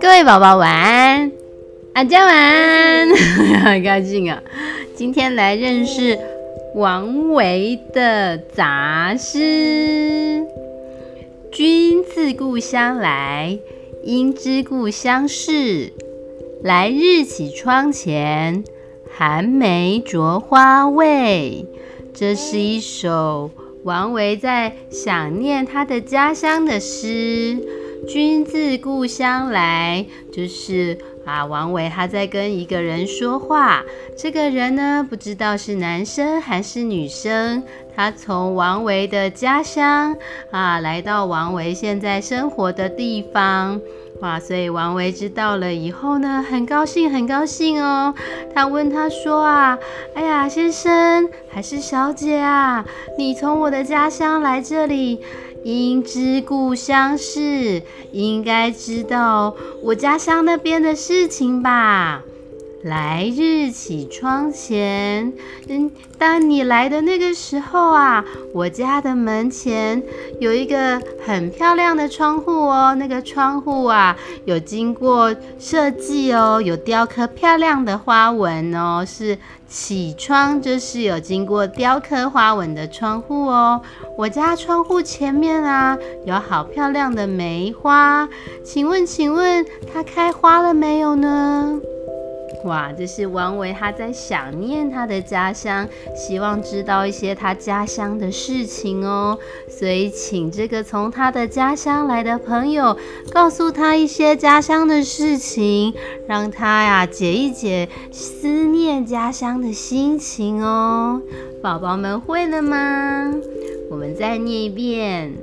[0.00, 1.30] 各位宝宝晚安，
[1.94, 3.08] 阿家晚安，
[3.64, 4.42] 很高兴啊！
[4.94, 6.18] 今天来认识
[6.74, 10.44] 王维的杂诗。
[11.52, 13.58] 君自故乡来，
[14.02, 15.92] 应知故乡事。
[16.62, 18.64] 来日绮窗前，
[19.10, 21.66] 寒梅著花未？
[22.12, 23.50] 这是一首
[23.86, 27.56] 王维在想念他的家乡的诗。
[28.08, 33.82] 君自故乡来，就是啊，王维他在跟一个人说话。
[34.16, 37.62] 这个人呢，不知道是男生还是女生。
[37.96, 40.16] 他从王维的家乡
[40.52, 43.80] 啊，来到王维现在生活的地方。
[44.20, 48.14] 哇，所以王维知道了以后呢，很高兴，很高兴哦。
[48.54, 49.76] 他问他说啊，
[50.14, 52.84] 哎呀，先生还是小姐啊，
[53.18, 55.20] 你从我的家乡来这里。
[55.64, 57.82] 应知故乡事，
[58.12, 59.52] 应该知道
[59.82, 62.22] 我家乡那边的事事情吧。
[62.86, 65.32] 来日绮窗前，
[65.68, 70.00] 嗯，当你来的那个时候啊，我家的门前
[70.38, 72.94] 有一个很漂亮的窗户哦。
[72.94, 79.36] 那个窗户啊，有经过设计哦，有雕刻漂亮的花纹哦，是
[79.68, 83.82] 绮窗，就是有经过雕刻花纹的窗户哦。
[84.16, 88.28] 我家窗户前面啊，有好漂亮的梅花，
[88.64, 91.80] 请问，请问它开花了没有呢？
[92.64, 102.96] 哇，这是王维他在想念他的家乡，希望知道一些他家乡的事情哦，所以请这个从他的家乡来的朋友
[103.32, 105.94] 告诉他一些家乡的事情，
[106.26, 111.20] 让他呀解一解思念家乡的心情哦。
[111.62, 113.32] 宝宝们会了吗？
[113.90, 115.34] 我们再念一遍：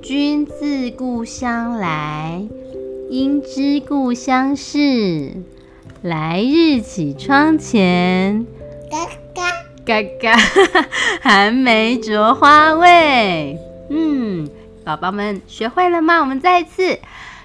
[0.00, 2.46] 君自故乡来，
[3.10, 5.32] 应知故乡事。
[6.02, 8.46] 来日绮窗前，
[8.90, 9.52] 嘎嘎
[9.84, 10.36] 嘎嘎，
[11.20, 13.58] 寒梅著花未？
[13.90, 14.48] 嗯，
[14.84, 16.20] 宝宝们学会了吗？
[16.20, 16.98] 我们再一次：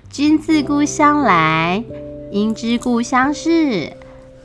[0.10, 1.84] 君自故乡来，
[2.32, 3.94] 应知故乡事。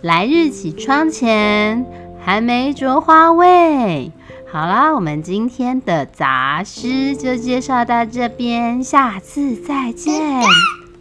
[0.03, 1.85] 来日绮窗前，
[2.25, 4.13] 寒梅著花未？
[4.51, 10.15] 好啦，我们今天的杂诗就介绍到这边，下次再见。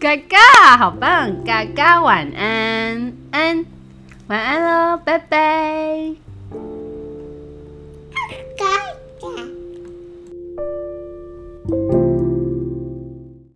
[0.05, 1.43] 嘎嘎，好棒！
[1.43, 3.66] 嘎嘎，晚安，安，
[4.27, 6.25] 晚安喽，拜拜。